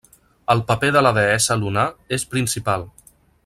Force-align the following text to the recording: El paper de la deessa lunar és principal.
El 0.53 0.63
paper 0.71 0.89
de 0.95 1.03
la 1.07 1.11
deessa 1.17 1.59
lunar 1.65 1.85
és 2.19 2.27
principal. 2.33 2.89